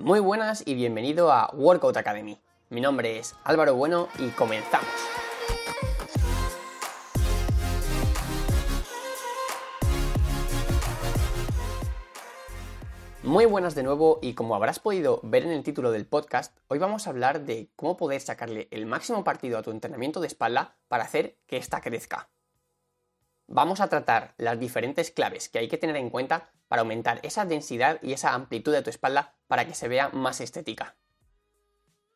Muy 0.00 0.20
buenas 0.20 0.62
y 0.64 0.76
bienvenido 0.76 1.32
a 1.32 1.50
Workout 1.52 1.96
Academy. 1.96 2.38
Mi 2.70 2.80
nombre 2.80 3.18
es 3.18 3.34
Álvaro 3.42 3.74
Bueno 3.74 4.06
y 4.20 4.28
comenzamos. 4.28 4.88
Muy 13.24 13.44
buenas 13.46 13.74
de 13.74 13.82
nuevo 13.82 14.20
y 14.22 14.34
como 14.34 14.54
habrás 14.54 14.78
podido 14.78 15.18
ver 15.24 15.42
en 15.42 15.50
el 15.50 15.64
título 15.64 15.90
del 15.90 16.06
podcast, 16.06 16.56
hoy 16.68 16.78
vamos 16.78 17.08
a 17.08 17.10
hablar 17.10 17.44
de 17.44 17.68
cómo 17.74 17.96
poder 17.96 18.20
sacarle 18.20 18.68
el 18.70 18.86
máximo 18.86 19.24
partido 19.24 19.58
a 19.58 19.62
tu 19.62 19.72
entrenamiento 19.72 20.20
de 20.20 20.28
espalda 20.28 20.76
para 20.86 21.02
hacer 21.02 21.38
que 21.48 21.56
ésta 21.56 21.80
crezca. 21.80 22.28
Vamos 23.50 23.80
a 23.80 23.88
tratar 23.88 24.34
las 24.36 24.60
diferentes 24.60 25.10
claves 25.10 25.48
que 25.48 25.58
hay 25.58 25.68
que 25.68 25.78
tener 25.78 25.96
en 25.96 26.10
cuenta 26.10 26.50
para 26.68 26.82
aumentar 26.82 27.18
esa 27.22 27.46
densidad 27.46 27.98
y 28.02 28.12
esa 28.12 28.34
amplitud 28.34 28.74
de 28.74 28.82
tu 28.82 28.90
espalda 28.90 29.36
para 29.46 29.66
que 29.66 29.72
se 29.72 29.88
vea 29.88 30.10
más 30.10 30.42
estética. 30.42 30.96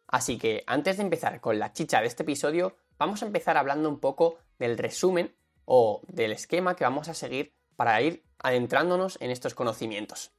Así 0.06 0.36
que 0.36 0.62
antes 0.66 0.98
de 0.98 1.04
empezar 1.04 1.40
con 1.40 1.58
la 1.58 1.72
chicha 1.72 2.02
de 2.02 2.06
este 2.06 2.22
episodio, 2.22 2.76
vamos 2.98 3.22
a 3.22 3.26
empezar 3.26 3.56
hablando 3.56 3.88
un 3.88 3.98
poco 3.98 4.40
del 4.58 4.76
resumen 4.76 5.34
o 5.64 6.02
del 6.06 6.32
esquema 6.32 6.76
que 6.76 6.84
vamos 6.84 7.08
a 7.08 7.14
seguir 7.14 7.54
para 7.76 7.98
ir 8.02 8.26
adentrándonos 8.38 9.16
en 9.22 9.30
estos 9.30 9.54
conocimientos. 9.54 10.34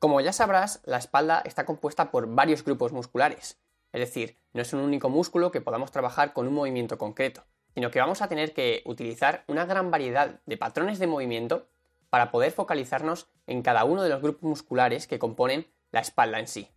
Como 0.00 0.20
ya 0.20 0.32
sabrás, 0.32 0.80
la 0.82 0.98
espalda 0.98 1.40
está 1.44 1.64
compuesta 1.64 2.10
por 2.10 2.26
varios 2.26 2.64
grupos 2.64 2.90
musculares, 2.90 3.60
es 3.92 4.00
decir, 4.00 4.40
no 4.54 4.62
es 4.62 4.72
un 4.72 4.80
único 4.80 5.08
músculo 5.08 5.52
que 5.52 5.60
podamos 5.60 5.92
trabajar 5.92 6.32
con 6.32 6.48
un 6.48 6.54
movimiento 6.54 6.98
concreto, 6.98 7.44
sino 7.74 7.90
que 7.90 8.00
vamos 8.00 8.22
a 8.22 8.28
tener 8.28 8.52
que 8.52 8.82
utilizar 8.84 9.44
una 9.46 9.64
gran 9.64 9.90
variedad 9.90 10.40
de 10.46 10.56
patrones 10.56 10.98
de 10.98 11.06
movimiento 11.06 11.68
para 12.10 12.30
poder 12.30 12.52
focalizarnos 12.52 13.28
en 13.46 13.62
cada 13.62 13.84
uno 13.84 14.02
de 14.02 14.10
los 14.10 14.20
grupos 14.20 14.42
musculares 14.42 15.06
que 15.06 15.18
componen 15.18 15.66
la 15.90 16.00
espalda 16.00 16.38
en 16.38 16.46
sí. 16.46 16.68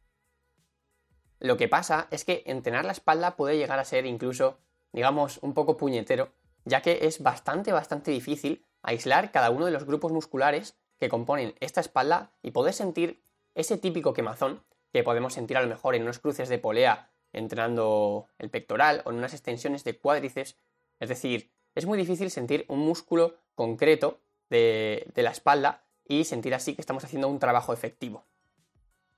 Lo 1.40 1.58
que 1.58 1.68
pasa 1.68 2.08
es 2.12 2.24
que 2.24 2.44
entrenar 2.46 2.86
la 2.86 2.94
espalda 2.94 3.36
puede 3.36 3.58
llegar 3.58 3.80
a 3.80 3.86
ser 3.86 4.06
incluso, 4.06 4.60
digamos, 4.94 5.40
un 5.42 5.54
poco 5.54 5.78
puñetero, 5.78 6.30
ya 6.64 6.82
que 6.82 7.00
es 7.02 7.22
bastante, 7.22 7.72
bastante 7.72 8.12
difícil 8.12 8.66
aislar 8.82 9.32
cada 9.32 9.50
uno 9.50 9.66
de 9.66 9.72
los 9.72 9.86
grupos 9.86 10.12
musculares 10.12 10.78
que 10.98 11.10
componen 11.10 11.56
esta 11.60 11.82
espalda 11.82 12.32
y 12.42 12.52
poder 12.52 12.74
sentir 12.74 13.22
ese 13.54 13.78
típico 13.78 14.14
quemazón 14.14 14.64
que 14.94 15.04
podemos 15.04 15.34
sentir 15.34 15.58
a 15.58 15.62
lo 15.62 15.68
mejor 15.68 15.96
en 15.96 16.04
unos 16.04 16.20
cruces 16.20 16.48
de 16.48 16.58
polea 16.58 17.10
entrenando 17.36 18.28
el 18.40 18.50
pectoral 18.50 19.02
o 19.06 19.12
en 19.12 19.18
unas 19.18 19.34
extensiones 19.34 19.84
de 19.84 19.98
cuádriceps. 19.98 20.56
Es 21.00 21.10
decir, 21.10 21.52
es 21.76 21.86
muy 21.86 21.98
difícil 21.98 22.32
sentir 22.32 22.66
un 22.70 22.80
músculo 22.80 23.38
concreto 23.56 24.22
de, 24.50 25.12
la 25.16 25.32
espalda 25.32 25.86
y 26.08 26.24
sentir 26.24 26.54
así 26.54 26.76
que 26.76 26.82
estamos 26.82 27.04
haciendo 27.04 27.28
un 27.28 27.40
trabajo 27.40 27.74
efectivo. 27.74 28.26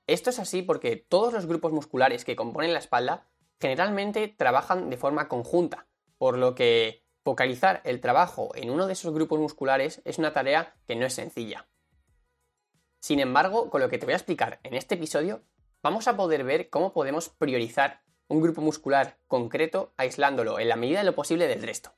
Esto 0.06 0.30
es 0.30 0.38
así 0.38 0.62
porque 0.62 0.96
todos 0.96 1.32
los 1.32 1.46
grupos 1.46 1.72
musculares 1.72 2.24
que 2.24 2.36
componen 2.36 2.72
la 2.72 2.78
espalda 2.78 3.28
generalmente 3.60 4.28
trabajan 4.28 4.90
de 4.90 4.96
forma 4.96 5.28
conjunta, 5.28 5.86
por 6.16 6.38
lo 6.38 6.54
que 6.54 7.04
focalizar 7.24 7.82
el 7.84 8.00
trabajo 8.00 8.50
en 8.54 8.70
uno 8.70 8.86
de 8.86 8.94
esos 8.94 9.12
grupos 9.12 9.38
musculares 9.38 10.00
es 10.04 10.18
una 10.18 10.32
tarea 10.32 10.74
que 10.86 10.96
no 10.96 11.04
es 11.04 11.14
sencilla. 11.14 11.68
Sin 13.00 13.20
embargo, 13.20 13.70
con 13.70 13.80
lo 13.80 13.88
que 13.88 13.98
te 13.98 14.06
voy 14.06 14.14
a 14.14 14.16
explicar 14.16 14.60
en 14.62 14.74
este 14.74 14.94
episodio, 14.94 15.42
vamos 15.82 16.08
a 16.08 16.16
poder 16.16 16.42
ver 16.42 16.70
cómo 16.70 16.92
podemos 16.92 17.28
priorizar 17.28 18.02
un 18.28 18.40
grupo 18.40 18.60
muscular 18.60 19.18
concreto 19.26 19.92
aislándolo 19.96 20.58
en 20.58 20.68
la 20.68 20.76
medida 20.76 20.98
de 20.98 21.04
lo 21.04 21.14
posible 21.14 21.48
del 21.48 21.62
resto. 21.62 21.92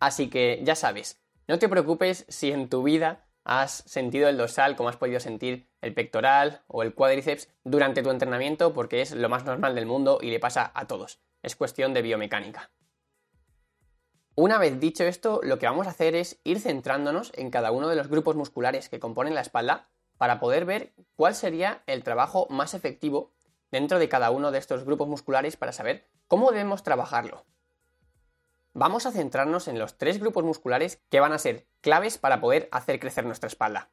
Así 0.00 0.28
que 0.28 0.60
ya 0.64 0.74
sabes, 0.74 1.20
no 1.46 1.58
te 1.58 1.68
preocupes 1.68 2.24
si 2.28 2.50
en 2.50 2.68
tu 2.68 2.82
vida 2.82 3.26
has 3.44 3.82
sentido 3.86 4.28
el 4.28 4.36
dorsal 4.36 4.76
como 4.76 4.88
has 4.88 4.96
podido 4.96 5.20
sentir 5.20 5.68
el 5.80 5.94
pectoral 5.94 6.62
o 6.66 6.82
el 6.82 6.94
cuádriceps 6.94 7.48
durante 7.64 8.02
tu 8.02 8.10
entrenamiento 8.10 8.74
porque 8.74 9.00
es 9.00 9.12
lo 9.12 9.28
más 9.28 9.44
normal 9.44 9.74
del 9.74 9.86
mundo 9.86 10.18
y 10.20 10.30
le 10.30 10.40
pasa 10.40 10.70
a 10.74 10.86
todos. 10.86 11.20
Es 11.42 11.56
cuestión 11.56 11.94
de 11.94 12.02
biomecánica. 12.02 12.70
Una 14.34 14.58
vez 14.58 14.78
dicho 14.78 15.02
esto, 15.04 15.40
lo 15.42 15.58
que 15.58 15.66
vamos 15.66 15.86
a 15.86 15.90
hacer 15.90 16.14
es 16.14 16.40
ir 16.44 16.60
centrándonos 16.60 17.32
en 17.34 17.50
cada 17.50 17.72
uno 17.72 17.88
de 17.88 17.96
los 17.96 18.08
grupos 18.08 18.36
musculares 18.36 18.88
que 18.88 19.00
componen 19.00 19.34
la 19.34 19.40
espalda 19.40 19.88
para 20.16 20.38
poder 20.38 20.64
ver 20.64 20.92
cuál 21.16 21.34
sería 21.34 21.82
el 21.86 22.04
trabajo 22.04 22.46
más 22.50 22.74
efectivo 22.74 23.32
dentro 23.70 23.98
de 23.98 24.08
cada 24.08 24.30
uno 24.30 24.50
de 24.50 24.58
estos 24.58 24.84
grupos 24.84 25.08
musculares 25.08 25.56
para 25.56 25.72
saber 25.72 26.08
cómo 26.26 26.50
debemos 26.50 26.82
trabajarlo 26.82 27.44
vamos 28.78 29.06
a 29.06 29.12
centrarnos 29.12 29.66
en 29.66 29.78
los 29.78 29.98
tres 29.98 30.20
grupos 30.20 30.44
musculares 30.44 31.02
que 31.10 31.18
van 31.18 31.32
a 31.32 31.38
ser 31.38 31.66
claves 31.80 32.16
para 32.16 32.40
poder 32.40 32.68
hacer 32.70 33.00
crecer 33.00 33.26
nuestra 33.26 33.48
espalda. 33.48 33.90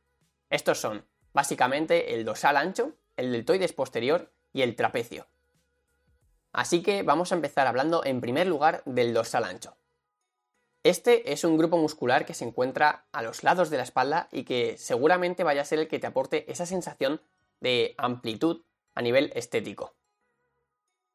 Estos 0.52 0.80
son, 0.80 1.08
básicamente, 1.34 2.14
el 2.14 2.24
dorsal 2.24 2.56
ancho, 2.56 2.94
el 3.18 3.32
deltoides 3.32 3.74
posterior 3.74 4.32
y 4.54 4.62
el 4.62 4.76
trapecio. 4.76 5.28
Así 6.54 6.84
que 6.84 7.02
vamos 7.02 7.32
a 7.32 7.36
empezar 7.36 7.66
hablando 7.66 8.06
en 8.06 8.22
primer 8.22 8.46
lugar 8.46 8.84
del 8.86 9.14
dorsal 9.14 9.46
ancho. 9.46 9.76
Este 10.84 11.34
es 11.34 11.44
un 11.44 11.58
grupo 11.58 11.78
muscular 11.78 12.28
que 12.28 12.36
se 12.36 12.46
encuentra 12.46 13.08
a 13.12 13.24
los 13.24 13.44
lados 13.44 13.72
de 13.72 13.78
la 13.78 13.84
espalda 13.84 14.30
y 14.32 14.44
que 14.44 14.78
seguramente 14.78 15.44
vaya 15.44 15.64
a 15.64 15.66
ser 15.66 15.80
el 15.80 15.88
que 15.88 15.98
te 15.98 16.06
aporte 16.06 16.50
esa 16.52 16.68
sensación 16.68 17.22
de 17.60 17.96
amplitud 17.98 18.62
a 18.96 19.02
nivel 19.02 19.32
estético. 19.36 19.94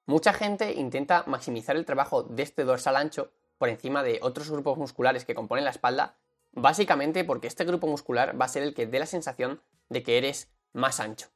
Mucha 0.07 0.33
gente 0.33 0.73
intenta 0.73 1.25
maximizar 1.27 1.77
el 1.77 1.85
trabajo 1.85 2.23
de 2.23 2.43
este 2.43 2.65
dorsal 2.65 2.97
ancho 2.97 3.33
por 3.59 3.69
encima 3.69 4.03
de 4.03 4.19
otros 4.23 4.51
grupos 4.51 4.79
musculares 4.79 5.25
que 5.25 5.35
componen 5.35 5.65
la 5.65 5.71
espalda, 5.71 6.17
básicamente 6.53 7.25
porque 7.25 7.47
este 7.47 7.65
grupo 7.65 7.87
muscular 7.87 8.41
va 8.41 8.45
a 8.45 8.49
ser 8.49 8.63
el 8.63 8.75
que 8.75 8.87
dé 8.87 8.99
la 8.99 9.07
sensación 9.07 9.61
de 9.89 10.03
que 10.03 10.19
eres 10.19 10.51
más 10.73 11.01
ancho. 11.01 11.29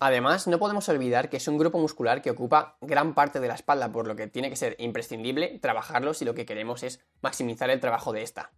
Además, 0.00 0.46
no 0.46 0.60
podemos 0.60 0.88
olvidar 0.88 1.28
que 1.28 1.38
es 1.38 1.48
un 1.48 1.58
grupo 1.58 1.78
muscular 1.78 2.22
que 2.22 2.30
ocupa 2.30 2.76
gran 2.80 3.14
parte 3.14 3.40
de 3.40 3.48
la 3.48 3.54
espalda, 3.54 3.90
por 3.90 4.06
lo 4.06 4.14
que 4.14 4.28
tiene 4.28 4.48
que 4.48 4.56
ser 4.56 4.76
imprescindible 4.78 5.58
trabajarlo 5.58 6.14
si 6.14 6.24
lo 6.24 6.34
que 6.34 6.46
queremos 6.46 6.84
es 6.84 7.00
maximizar 7.20 7.68
el 7.70 7.80
trabajo 7.80 8.12
de 8.12 8.22
esta. 8.22 8.52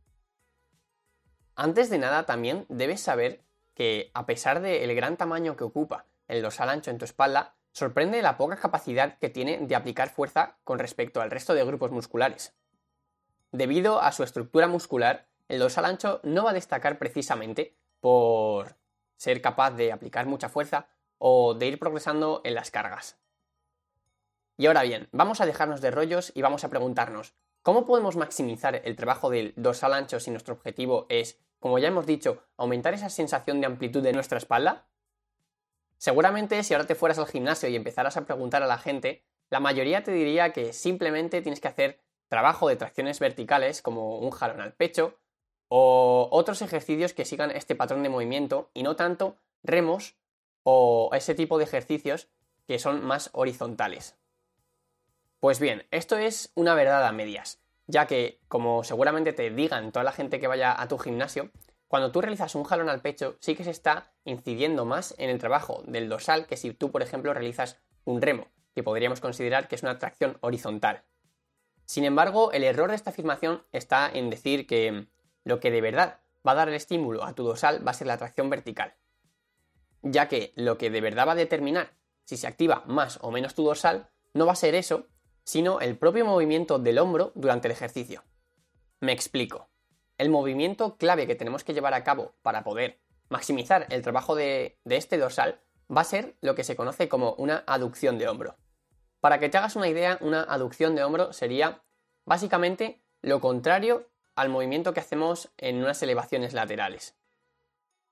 Antes 1.56 1.88
de 1.88 1.98
nada, 1.98 2.26
también 2.26 2.66
debes 2.68 3.00
saber 3.00 3.42
que, 3.74 4.10
a 4.12 4.26
pesar 4.26 4.60
del 4.60 4.94
gran 4.94 5.16
tamaño 5.16 5.56
que 5.56 5.64
ocupa 5.64 6.04
el 6.30 6.42
dorsal 6.42 6.68
ancho 6.68 6.90
en 6.90 6.98
tu 6.98 7.04
espalda, 7.04 7.54
sorprende 7.72 8.22
la 8.22 8.36
poca 8.36 8.56
capacidad 8.56 9.18
que 9.18 9.28
tiene 9.28 9.58
de 9.58 9.74
aplicar 9.74 10.10
fuerza 10.10 10.58
con 10.64 10.78
respecto 10.78 11.20
al 11.20 11.30
resto 11.30 11.54
de 11.54 11.64
grupos 11.64 11.90
musculares. 11.90 12.54
Debido 13.52 14.00
a 14.00 14.12
su 14.12 14.22
estructura 14.22 14.68
muscular, 14.68 15.26
el 15.48 15.58
dorsal 15.58 15.84
ancho 15.84 16.20
no 16.22 16.44
va 16.44 16.50
a 16.50 16.54
destacar 16.54 16.98
precisamente 16.98 17.76
por 18.00 18.76
ser 19.16 19.42
capaz 19.42 19.72
de 19.72 19.92
aplicar 19.92 20.26
mucha 20.26 20.48
fuerza 20.48 20.86
o 21.18 21.54
de 21.54 21.66
ir 21.66 21.78
progresando 21.78 22.40
en 22.44 22.54
las 22.54 22.70
cargas. 22.70 23.18
Y 24.56 24.66
ahora 24.66 24.82
bien, 24.82 25.08
vamos 25.10 25.40
a 25.40 25.46
dejarnos 25.46 25.80
de 25.80 25.90
rollos 25.90 26.32
y 26.34 26.42
vamos 26.42 26.64
a 26.64 26.68
preguntarnos, 26.68 27.34
¿cómo 27.62 27.86
podemos 27.86 28.16
maximizar 28.16 28.80
el 28.84 28.96
trabajo 28.96 29.30
del 29.30 29.52
dorsal 29.56 29.94
ancho 29.94 30.20
si 30.20 30.30
nuestro 30.30 30.54
objetivo 30.54 31.06
es, 31.08 31.40
como 31.58 31.78
ya 31.78 31.88
hemos 31.88 32.06
dicho, 32.06 32.44
aumentar 32.56 32.94
esa 32.94 33.10
sensación 33.10 33.60
de 33.60 33.66
amplitud 33.66 34.02
de 34.02 34.12
nuestra 34.12 34.38
espalda? 34.38 34.86
Seguramente 36.00 36.62
si 36.64 36.72
ahora 36.72 36.86
te 36.86 36.94
fueras 36.94 37.18
al 37.18 37.26
gimnasio 37.26 37.68
y 37.68 37.76
empezaras 37.76 38.16
a 38.16 38.24
preguntar 38.24 38.62
a 38.62 38.66
la 38.66 38.78
gente, 38.78 39.22
la 39.50 39.60
mayoría 39.60 40.02
te 40.02 40.12
diría 40.12 40.50
que 40.50 40.72
simplemente 40.72 41.42
tienes 41.42 41.60
que 41.60 41.68
hacer 41.68 42.00
trabajo 42.28 42.68
de 42.68 42.76
tracciones 42.76 43.18
verticales 43.20 43.82
como 43.82 44.18
un 44.18 44.30
jalón 44.30 44.62
al 44.62 44.72
pecho 44.72 45.18
o 45.68 46.26
otros 46.32 46.62
ejercicios 46.62 47.12
que 47.12 47.26
sigan 47.26 47.50
este 47.50 47.74
patrón 47.74 48.02
de 48.02 48.08
movimiento 48.08 48.70
y 48.72 48.82
no 48.82 48.96
tanto 48.96 49.36
remos 49.62 50.16
o 50.62 51.10
ese 51.12 51.34
tipo 51.34 51.58
de 51.58 51.64
ejercicios 51.64 52.30
que 52.66 52.78
son 52.78 53.04
más 53.04 53.28
horizontales. 53.34 54.16
Pues 55.38 55.60
bien, 55.60 55.86
esto 55.90 56.16
es 56.16 56.50
una 56.54 56.74
verdad 56.74 57.06
a 57.06 57.12
medias, 57.12 57.60
ya 57.86 58.06
que, 58.06 58.40
como 58.48 58.84
seguramente 58.84 59.34
te 59.34 59.50
digan 59.50 59.92
toda 59.92 60.04
la 60.04 60.12
gente 60.12 60.40
que 60.40 60.46
vaya 60.46 60.80
a 60.80 60.88
tu 60.88 60.96
gimnasio, 60.96 61.50
cuando 61.90 62.12
tú 62.12 62.20
realizas 62.20 62.54
un 62.54 62.62
jalón 62.62 62.88
al 62.88 63.00
pecho, 63.00 63.36
sí 63.40 63.56
que 63.56 63.64
se 63.64 63.72
está 63.72 64.12
incidiendo 64.24 64.84
más 64.84 65.12
en 65.18 65.28
el 65.28 65.40
trabajo 65.40 65.82
del 65.88 66.08
dorsal 66.08 66.46
que 66.46 66.56
si 66.56 66.72
tú, 66.72 66.92
por 66.92 67.02
ejemplo, 67.02 67.34
realizas 67.34 67.80
un 68.04 68.22
remo, 68.22 68.46
que 68.76 68.84
podríamos 68.84 69.20
considerar 69.20 69.66
que 69.66 69.74
es 69.74 69.82
una 69.82 69.98
tracción 69.98 70.38
horizontal. 70.40 71.02
Sin 71.86 72.04
embargo, 72.04 72.52
el 72.52 72.62
error 72.62 72.90
de 72.90 72.94
esta 72.94 73.10
afirmación 73.10 73.64
está 73.72 74.08
en 74.08 74.30
decir 74.30 74.68
que 74.68 75.08
lo 75.42 75.58
que 75.58 75.72
de 75.72 75.80
verdad 75.80 76.20
va 76.46 76.52
a 76.52 76.54
dar 76.54 76.68
el 76.68 76.76
estímulo 76.76 77.24
a 77.24 77.34
tu 77.34 77.42
dorsal 77.42 77.84
va 77.84 77.90
a 77.90 77.94
ser 77.94 78.06
la 78.06 78.18
tracción 78.18 78.50
vertical, 78.50 78.94
ya 80.02 80.28
que 80.28 80.52
lo 80.54 80.78
que 80.78 80.90
de 80.90 81.00
verdad 81.00 81.26
va 81.26 81.32
a 81.32 81.34
determinar 81.34 81.90
si 82.22 82.36
se 82.36 82.46
activa 82.46 82.84
más 82.86 83.18
o 83.20 83.32
menos 83.32 83.56
tu 83.56 83.64
dorsal 83.64 84.10
no 84.32 84.46
va 84.46 84.52
a 84.52 84.54
ser 84.54 84.76
eso, 84.76 85.08
sino 85.42 85.80
el 85.80 85.98
propio 85.98 86.24
movimiento 86.24 86.78
del 86.78 87.00
hombro 87.00 87.32
durante 87.34 87.66
el 87.66 87.72
ejercicio. 87.72 88.22
Me 89.00 89.10
explico. 89.10 89.69
El 90.20 90.28
movimiento 90.28 90.98
clave 90.98 91.26
que 91.26 91.34
tenemos 91.34 91.64
que 91.64 91.72
llevar 91.72 91.94
a 91.94 92.04
cabo 92.04 92.34
para 92.42 92.62
poder 92.62 93.00
maximizar 93.30 93.86
el 93.88 94.02
trabajo 94.02 94.34
de, 94.34 94.78
este 94.84 95.16
dorsal 95.16 95.62
va 95.90 96.02
a 96.02 96.04
ser 96.04 96.36
lo 96.42 96.54
que 96.54 96.62
se 96.62 96.76
conoce 96.76 97.08
como 97.08 97.32
una 97.38 97.64
aducción 97.66 98.18
de 98.18 98.28
hombro. 98.28 98.58
Para 99.20 99.38
que 99.38 99.48
te 99.48 99.56
hagas 99.56 99.76
una 99.76 99.88
idea, 99.88 100.18
una 100.20 100.42
aducción 100.42 100.94
de 100.94 101.04
hombro 101.04 101.32
sería 101.32 101.80
básicamente 102.26 103.00
lo 103.22 103.40
contrario 103.40 104.10
al 104.36 104.50
movimiento 104.50 104.92
que 104.92 105.00
hacemos 105.00 105.48
en 105.56 105.78
unas 105.78 106.02
elevaciones 106.02 106.52
laterales. 106.52 107.16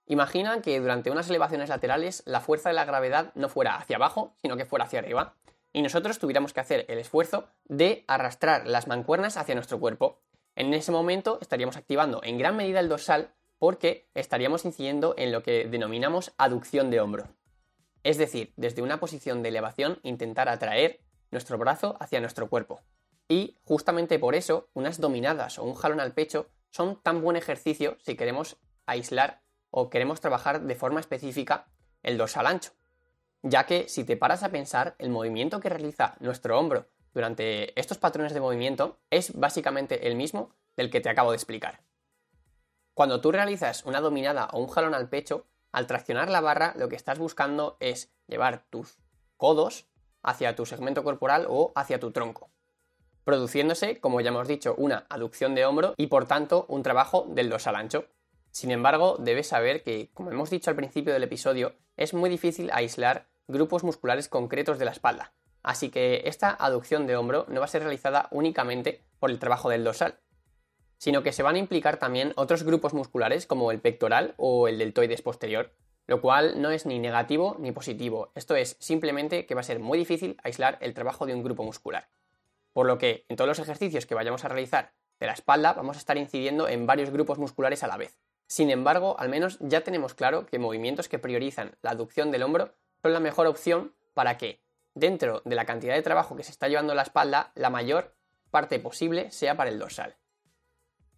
Imagina 0.07 0.63
que 0.63 0.81
durante 0.81 1.11
unas 1.11 1.29
elevaciones 1.29 1.69
laterales 1.69 2.23
la 2.25 2.41
fuerza 2.41 2.71
de 2.71 2.75
la 2.75 2.87
gravedad 2.87 3.33
no 3.35 3.51
fuera 3.51 3.77
hacia 3.77 3.97
abajo, 3.97 4.33
sino 4.41 4.57
que 4.57 4.65
fuera 4.65 4.87
hacia 4.87 5.01
arriba, 5.01 5.35
y 5.75 5.83
nosotros 5.83 6.19
tuviéramos 6.19 6.55
que 6.55 6.61
hacer 6.61 6.87
el 6.89 7.01
esfuerzo 7.01 7.51
de 7.65 8.07
arrastrar 8.09 8.67
las 8.67 8.87
mancuernas 8.87 9.37
hacia 9.37 9.55
nuestro 9.55 9.79
cuerpo. 9.79 10.23
En 10.59 10.75
ese 10.75 10.91
momento 10.91 11.39
estaríamos 11.41 11.77
activando 11.77 12.21
en 12.25 12.37
gran 12.37 12.57
medida 12.57 12.81
el 12.81 12.89
dorsal 12.89 13.31
porque 13.61 14.09
estaríamos 14.17 14.65
incidiendo 14.65 15.15
en 15.17 15.31
lo 15.31 15.45
que 15.45 15.69
denominamos 15.69 16.35
aducción 16.37 16.91
de 16.91 16.99
hombro. 16.99 17.29
Es 18.03 18.19
decir, 18.19 18.55
desde 18.57 18.83
una 18.83 18.99
posición 18.99 19.45
de 19.45 19.51
elevación 19.51 20.01
intentar 20.03 20.49
atraer 20.49 20.99
nuestro 21.31 21.59
brazo 21.59 21.97
hacia 22.01 22.21
nuestro 22.21 22.49
cuerpo. 22.49 22.81
Y 23.29 23.57
justamente 23.63 24.19
por 24.19 24.35
eso, 24.35 24.69
unas 24.75 25.01
dominadas 25.01 25.61
o 25.61 25.63
un 25.63 25.75
jalón 25.75 26.01
al 26.01 26.13
pecho 26.13 26.49
son 26.71 27.01
tan 27.03 27.23
buen 27.23 27.37
ejercicio 27.37 27.97
si 28.01 28.17
queremos 28.17 28.57
aislar 28.85 29.43
o 29.71 29.91
queremos 29.91 30.21
trabajar 30.21 30.63
de 30.63 30.75
forma 30.75 30.99
específica 30.99 31.69
el 32.03 32.19
dorsal 32.19 32.49
ancho. 32.49 32.73
Ya 33.45 33.65
que 33.65 33.89
si 33.89 34.03
te 34.03 34.17
paras 34.17 34.43
a 34.43 34.49
pensar, 34.49 34.97
el 34.99 35.11
movimiento 35.11 35.61
que 35.61 35.69
realiza 35.69 36.17
nuestro 36.19 36.59
hombro 36.59 36.89
durante 37.19 37.77
estos 37.77 37.99
patrones 37.99 38.33
de 38.33 38.41
movimiento 38.41 39.01
es 39.11 39.37
básicamente 39.37 40.07
el 40.07 40.15
mismo 40.15 40.51
del 40.77 40.89
que 40.89 41.01
te 41.01 41.09
acabo 41.09 41.33
de 41.33 41.37
explicar. 41.37 41.81
Cuando 42.95 43.21
tú 43.21 43.33
realizas 43.33 43.85
una 43.85 44.01
dominada 44.01 44.49
o 44.53 44.61
un 44.61 44.69
jalón 44.69 44.95
al 44.95 45.09
pecho, 45.09 45.45
al 45.73 45.89
traccionar 45.89 46.31
la 46.31 46.41
barra 46.41 46.75
lo 46.77 46.89
que 46.89 46.95
estás 46.95 47.19
buscando 47.19 47.77
es 47.81 48.13
llevar 48.29 48.67
tus 48.71 48.99
codos 49.37 49.89
hacia 50.23 50.55
tu 50.55 50.65
segmento 50.65 51.03
corporal 51.03 51.47
o 51.49 51.73
hacia 51.75 51.99
tu 51.99 52.13
tronco, 52.13 52.51
produciéndose, 53.25 53.99
como 53.99 54.21
ya 54.21 54.29
hemos 54.29 54.47
dicho, 54.47 54.77
una 54.79 55.05
aducción 55.09 55.57
de 55.57 55.67
hombro 55.67 55.95
y 55.97 56.07
por 56.07 56.29
tanto 56.29 56.67
un 56.69 56.85
trabajo 56.85 57.27
del 57.31 57.51
dorsal 57.51 57.75
ancho. 57.75 58.05
Sin 58.53 58.71
embargo, 58.71 59.17
debes 59.19 59.49
saber 59.49 59.83
que, 59.83 60.09
como 60.15 60.31
hemos 60.31 60.51
dicho 60.51 60.71
al 60.71 60.77
principio 60.77 61.13
del 61.13 61.25
episodio, 61.25 61.75
es 61.97 62.15
muy 62.15 62.31
difícil 62.31 62.71
aislar 62.73 63.27
grupos 63.49 63.83
musculares 63.83 64.29
concretos 64.29 64.79
de 64.79 64.85
la 64.85 64.93
espalda, 64.93 65.33
así 65.63 65.91
que 65.91 66.23
esta 66.25 66.51
aducción 66.51 67.07
de 67.07 67.17
hombro 67.17 67.47
no 67.49 67.61
va 67.61 67.67
a 67.67 67.69
ser 67.69 67.83
realizada 67.83 68.29
únicamente 68.31 69.05
por 69.19 69.31
el 69.31 69.39
trabajo 69.39 69.69
del 69.69 69.85
dorsal, 69.85 70.19
sino 70.99 71.23
que 71.23 71.33
se 71.33 71.43
van 71.43 71.57
a 71.57 71.59
implicar 71.59 71.99
también 71.99 72.33
otros 72.37 72.65
grupos 72.65 72.95
musculares 72.95 73.47
como 73.47 73.71
el 73.71 73.81
pectoral 73.81 74.35
o 74.37 74.69
el 74.69 74.79
deltoides 74.79 75.23
posterior, 75.23 75.73
lo 76.07 76.21
cual 76.21 76.61
no 76.61 76.71
es 76.71 76.87
ni 76.87 76.99
negativo 76.99 77.57
ni 77.59 77.73
positivo, 77.73 78.33
esto 78.35 78.57
es 78.57 78.77
simplemente 78.81 79.47
que 79.47 79.55
va 79.55 79.61
a 79.61 79.65
ser 79.65 79.79
muy 79.79 79.99
difícil 79.99 80.39
aislar 80.43 80.79
el 80.81 80.95
trabajo 80.95 81.27
de 81.27 81.35
un 81.35 81.43
grupo 81.43 81.63
muscular. 81.63 82.09
Por 82.73 82.87
lo 82.87 82.99
que 82.99 83.25
en 83.29 83.37
todos 83.37 83.49
los 83.49 83.59
ejercicios 83.59 84.07
que 84.07 84.15
vayamos 84.15 84.45
a 84.45 84.49
realizar 84.49 84.93
de 85.21 85.27
la 85.27 85.33
espalda 85.33 85.73
vamos 85.73 85.97
a 85.97 86.01
estar 86.01 86.17
incidiendo 86.17 86.69
en 86.69 86.87
varios 86.87 87.11
grupos 87.11 87.39
musculares 87.39 87.83
a 87.83 87.89
la 87.89 87.97
vez. 87.97 88.19
Sin 88.47 88.71
embargo, 88.71 89.19
al 89.19 89.29
menos 89.29 89.59
ya 89.61 89.83
tenemos 89.83 90.15
claro 90.15 90.47
que 90.47 90.59
movimientos 90.59 91.09
que 91.09 91.19
priorizan 91.19 91.77
la 91.83 91.91
aducción 91.91 92.31
del 92.31 92.43
hombro 92.43 92.73
son 93.03 93.13
la 93.13 93.21
mejor 93.21 93.47
opción 93.47 93.95
para 94.15 94.39
que, 94.39 94.63
dentro 94.95 95.43
de 95.45 95.55
la 95.55 95.65
cantidad 95.65 95.95
de 95.95 96.03
trabajo 96.03 96.37
que 96.37 96.43
se 96.43 96.51
está 96.51 96.69
llevando 96.69 96.95
la 96.95 97.03
espalda, 97.03 97.53
la 97.55 97.71
mayor 97.71 98.15
parte 98.51 98.79
posible 98.79 99.31
sea 99.31 99.57
para 99.57 99.71
el 99.71 99.79
dorsal. 99.79 100.17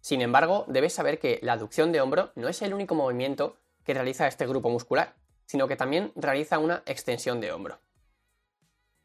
Sin 0.01 0.21
embargo, 0.21 0.65
debes 0.67 0.93
saber 0.93 1.19
que 1.19 1.39
la 1.41 1.53
aducción 1.53 1.91
de 1.91 2.01
hombro 2.01 2.31
no 2.35 2.49
es 2.49 2.61
el 2.61 2.73
único 2.73 2.95
movimiento 2.95 3.57
que 3.83 3.93
realiza 3.93 4.27
este 4.27 4.47
grupo 4.47 4.69
muscular, 4.69 5.15
sino 5.45 5.67
que 5.67 5.75
también 5.75 6.11
realiza 6.15 6.59
una 6.59 6.83
extensión 6.85 7.39
de 7.39 7.51
hombro. 7.51 7.79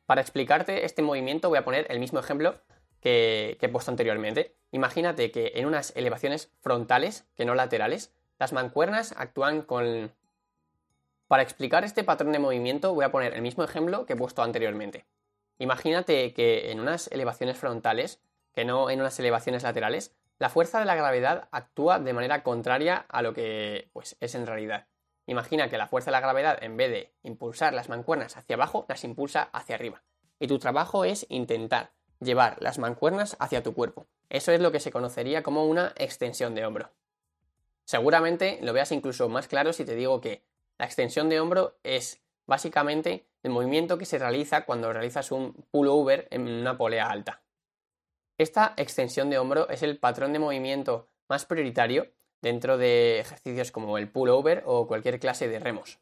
Para 0.06 0.20
explicarte 0.20 0.84
este 0.84 1.02
movimiento 1.02 1.48
voy 1.48 1.58
a 1.58 1.64
poner 1.64 1.86
el 1.90 1.98
mismo 1.98 2.20
ejemplo 2.20 2.60
que, 3.00 3.58
he 3.60 3.68
puesto 3.68 3.90
anteriormente. 3.90 4.56
Imagínate 4.70 5.30
que 5.30 5.52
en 5.56 5.66
unas 5.66 5.94
elevaciones 5.96 6.50
frontales, 6.60 7.26
que 7.34 7.44
no 7.44 7.54
laterales, 7.54 8.12
las 8.38 8.52
mancuernas 8.52 9.14
actúan 9.16 9.62
con... 9.62 10.12
Para 11.28 11.43
explicar 11.43 11.84
este 11.84 12.05
patrón 12.05 12.32
de 12.32 12.38
movimiento 12.38 12.94
voy 12.94 13.05
a 13.05 13.11
poner 13.11 13.34
el 13.34 13.43
mismo 13.43 13.64
ejemplo 13.64 14.06
que 14.06 14.12
he 14.12 14.17
puesto 14.17 14.43
anteriormente. 14.43 15.06
Imagínate 15.58 16.32
que 16.32 16.70
en 16.70 16.78
unas 16.78 17.08
elevaciones 17.08 17.56
frontales, 17.58 18.20
que 18.52 18.64
no 18.64 18.90
en 18.90 19.00
unas 19.00 19.19
elevaciones 19.19 19.64
laterales, 19.64 20.14
la 20.38 20.50
fuerza 20.50 20.78
de 20.78 20.84
la 20.84 20.94
gravedad 20.94 21.49
actúa 21.50 21.99
de 21.99 22.12
manera 22.12 22.43
contraria 22.43 23.06
a 23.08 23.23
lo 23.23 23.34
que 23.34 23.88
pues, 23.93 24.17
es 24.20 24.34
en 24.34 24.46
realidad. 24.46 24.87
Imagina 25.26 25.69
que 25.69 25.78
la 25.78 25.88
fuerza 25.88 26.11
de 26.11 26.12
la 26.12 26.20
gravedad, 26.20 26.62
en 26.62 26.76
vez 26.76 26.90
de 26.90 27.12
impulsar 27.25 27.75
las 27.75 27.88
mancuernas 27.88 28.37
hacia 28.37 28.55
abajo, 28.55 28.87
las 28.88 29.02
impulsa 29.02 29.49
hacia 29.52 29.75
arriba. 29.75 30.02
Y 30.38 30.46
tu 30.46 30.58
trabajo 30.58 31.05
es 31.05 31.26
intentar 31.28 31.90
llevar 32.20 32.56
las 32.61 32.78
mancuernas 32.78 33.37
hacia 33.40 33.62
tu 33.62 33.75
cuerpo. 33.75 34.06
Eso 34.28 34.52
es 34.52 34.61
lo 34.61 34.70
que 34.70 34.81
se 34.81 34.93
conocería 34.93 35.43
como 35.43 35.67
una 35.67 35.93
extensión 35.96 36.55
de 36.55 36.67
hombro. 36.67 36.90
Seguramente 37.84 38.58
lo 38.62 38.73
veas 38.73 38.93
incluso 38.93 39.28
más 39.28 39.49
claro 39.49 39.73
si 39.73 39.84
te 39.84 39.94
digo 39.96 40.20
que 40.20 40.44
la 40.78 40.87
extensión 40.87 41.28
de 41.28 41.40
hombro 41.40 41.78
es 41.82 42.23
básicamente 42.46 43.26
el 43.43 43.50
movimiento 43.50 43.99
que 43.99 44.05
se 44.05 44.19
realiza 44.19 44.64
cuando 44.64 44.93
realizas 44.93 45.31
un 45.32 45.52
pullover 45.70 46.28
en 46.31 46.49
una 46.49 46.76
polea 46.76 47.08
alta. 47.08 47.43
Esta 48.38 48.75
extensión 48.76 49.31
de 49.31 49.38
hombro 49.38 49.69
es 49.69 49.82
el 49.82 49.99
patrón 49.99 50.32
de 50.32 50.38
movimiento 50.38 51.08
más 51.28 51.46
prioritario 51.46 52.12
dentro 52.43 52.76
de 52.76 53.20
ejercicios 53.20 53.73
como 53.73 53.99
el 53.99 54.11
pullover 54.11 54.62
o 54.67 54.87
cualquier 54.87 55.19
clase 55.19 55.49
de 55.49 55.58
remos. 55.58 55.99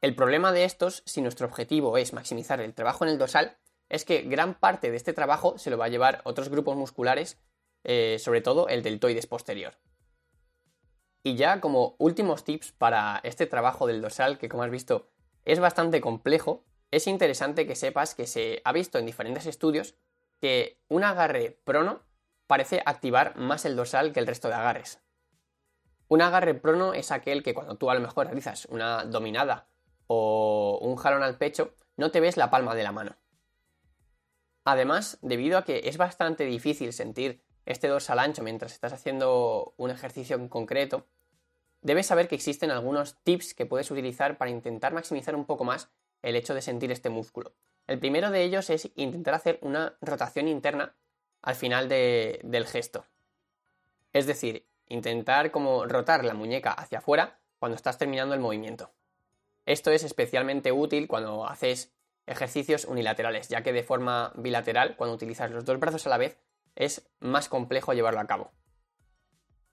El 0.00 0.14
problema 0.14 0.52
de 0.52 0.64
estos, 0.64 1.02
si 1.06 1.20
nuestro 1.20 1.46
objetivo 1.48 1.98
es 1.98 2.12
maximizar 2.12 2.60
el 2.60 2.74
trabajo 2.74 3.04
en 3.04 3.10
el 3.10 3.18
dorsal, 3.18 3.56
es 3.88 4.04
que 4.04 4.22
gran 4.22 4.54
parte 4.54 4.90
de 4.90 4.96
este 4.96 5.12
trabajo 5.12 5.58
se 5.58 5.70
lo 5.70 5.78
va 5.78 5.86
a 5.86 5.88
llevar 5.88 6.20
otros 6.24 6.50
grupos 6.50 6.76
musculares, 6.76 7.38
eh, 7.82 8.18
sobre 8.20 8.40
todo 8.40 8.68
el 8.68 8.82
deltoides 8.82 9.26
posterior. 9.26 9.74
Y 11.28 11.36
ya 11.36 11.60
como 11.60 11.94
últimos 11.98 12.42
tips 12.42 12.72
para 12.72 13.20
este 13.22 13.44
trabajo 13.44 13.86
del 13.86 14.00
dorsal, 14.00 14.38
que 14.38 14.48
como 14.48 14.62
has 14.62 14.70
visto 14.70 15.10
es 15.44 15.60
bastante 15.60 16.00
complejo, 16.00 16.64
es 16.90 17.06
interesante 17.06 17.66
que 17.66 17.76
sepas 17.76 18.14
que 18.14 18.26
se 18.26 18.62
ha 18.64 18.72
visto 18.72 18.98
en 18.98 19.04
diferentes 19.04 19.44
estudios 19.44 19.94
que 20.40 20.80
un 20.88 21.04
agarre 21.04 21.60
prono 21.64 22.00
parece 22.46 22.80
activar 22.86 23.36
más 23.36 23.66
el 23.66 23.76
dorsal 23.76 24.14
que 24.14 24.20
el 24.20 24.26
resto 24.26 24.48
de 24.48 24.54
agarres. 24.54 25.00
Un 26.08 26.22
agarre 26.22 26.54
prono 26.54 26.94
es 26.94 27.12
aquel 27.12 27.42
que 27.42 27.52
cuando 27.52 27.76
tú 27.76 27.90
a 27.90 27.94
lo 27.94 28.00
mejor 28.00 28.28
realizas 28.28 28.64
una 28.70 29.04
dominada 29.04 29.68
o 30.06 30.78
un 30.80 30.96
jalón 30.96 31.22
al 31.22 31.36
pecho, 31.36 31.74
no 31.98 32.10
te 32.10 32.20
ves 32.20 32.38
la 32.38 32.48
palma 32.48 32.74
de 32.74 32.84
la 32.84 32.92
mano. 32.92 33.16
Además, 34.64 35.18
debido 35.20 35.58
a 35.58 35.64
que 35.64 35.82
es 35.84 35.98
bastante 35.98 36.46
difícil 36.46 36.94
sentir 36.94 37.44
este 37.66 37.88
dorsal 37.88 38.18
ancho 38.18 38.42
mientras 38.42 38.72
estás 38.72 38.94
haciendo 38.94 39.74
un 39.76 39.90
ejercicio 39.90 40.34
en 40.36 40.48
concreto, 40.48 41.06
debes 41.80 42.06
saber 42.06 42.28
que 42.28 42.34
existen 42.34 42.70
algunos 42.70 43.16
tips 43.22 43.54
que 43.54 43.66
puedes 43.66 43.90
utilizar 43.90 44.38
para 44.38 44.50
intentar 44.50 44.92
maximizar 44.92 45.34
un 45.34 45.44
poco 45.44 45.64
más 45.64 45.88
el 46.22 46.36
hecho 46.36 46.54
de 46.54 46.62
sentir 46.62 46.90
este 46.90 47.10
músculo. 47.10 47.52
El 47.86 47.98
primero 47.98 48.30
de 48.30 48.42
ellos 48.42 48.68
es 48.70 48.90
intentar 48.96 49.34
hacer 49.34 49.58
una 49.62 49.96
rotación 50.00 50.48
interna 50.48 50.94
al 51.42 51.54
final 51.54 51.88
del 51.88 52.66
gesto. 52.66 53.06
Es 54.12 54.26
decir, 54.26 54.66
intentar 54.88 55.50
como 55.50 55.86
rotar 55.86 56.24
la 56.24 56.34
muñeca 56.34 56.72
hacia 56.72 56.98
afuera 56.98 57.38
cuando 57.58 57.76
estás 57.76 57.98
terminando 57.98 58.34
el 58.34 58.40
movimiento. 58.40 58.90
Esto 59.66 59.90
es 59.90 60.02
especialmente 60.02 60.72
útil 60.72 61.08
cuando 61.08 61.46
haces 61.46 61.92
ejercicios 62.26 62.84
unilaterales, 62.84 63.48
ya 63.48 63.62
que 63.62 63.72
de 63.72 63.82
forma 63.82 64.32
bilateral, 64.36 64.96
cuando 64.96 65.14
utilizas 65.14 65.50
los 65.50 65.64
dos 65.64 65.78
brazos 65.78 66.06
a 66.06 66.10
la 66.10 66.18
vez, 66.18 66.38
es 66.76 67.08
más 67.20 67.48
complejo 67.48 67.92
llevarlo 67.92 68.20
a 68.20 68.26
cabo. 68.26 68.52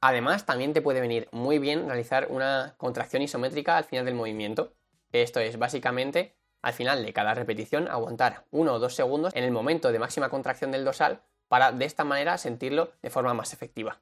Además, 0.07 0.45
también 0.45 0.71
te 0.71 0.83
puede 0.83 1.01
venir 1.01 1.27
muy 1.31 1.57
bien 1.57 1.87
realizar 1.87 2.27
una 2.29 2.75
contracción 2.77 3.23
isométrica 3.23 3.75
al 3.75 3.85
final 3.85 4.05
del 4.05 4.13
movimiento. 4.13 4.71
Esto 5.11 5.39
es 5.39 5.57
básicamente 5.57 6.35
al 6.61 6.73
final 6.73 7.03
de 7.03 7.11
cada 7.11 7.33
repetición 7.33 7.87
aguantar 7.87 8.45
uno 8.51 8.73
o 8.73 8.79
dos 8.79 8.93
segundos 8.93 9.33
en 9.33 9.43
el 9.43 9.49
momento 9.49 9.91
de 9.91 9.97
máxima 9.97 10.29
contracción 10.29 10.69
del 10.69 10.85
dorsal 10.85 11.23
para 11.47 11.71
de 11.71 11.85
esta 11.85 12.03
manera 12.03 12.37
sentirlo 12.37 12.91
de 13.01 13.09
forma 13.09 13.33
más 13.33 13.51
efectiva. 13.51 13.99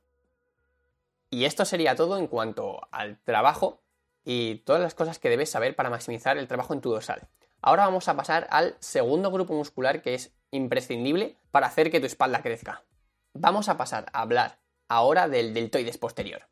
Y 1.29 1.45
esto 1.45 1.63
sería 1.63 1.95
todo 1.95 2.17
en 2.17 2.27
cuanto 2.27 2.81
al 2.91 3.17
trabajo 3.23 3.79
y 4.25 4.55
todas 4.65 4.81
las 4.81 4.95
cosas 4.95 5.19
que 5.19 5.29
debes 5.29 5.51
saber 5.51 5.73
para 5.73 5.89
maximizar 5.89 6.37
el 6.37 6.49
trabajo 6.49 6.73
en 6.73 6.81
tu 6.81 6.89
dorsal. 6.89 7.29
Ahora 7.61 7.85
vamos 7.85 8.09
a 8.09 8.17
pasar 8.17 8.45
al 8.49 8.75
segundo 8.81 9.31
grupo 9.31 9.53
muscular 9.53 10.01
que 10.01 10.15
es 10.15 10.35
imprescindible 10.51 11.37
para 11.51 11.67
hacer 11.67 11.89
que 11.91 12.01
tu 12.01 12.07
espalda 12.07 12.41
crezca. 12.41 12.83
Vamos 13.31 13.69
a 13.69 13.77
pasar 13.77 14.07
a 14.11 14.19
hablar 14.19 14.62
ahora 14.87 15.27
del 15.27 15.53
deltoides 15.53 15.97
posterior. 15.97 16.47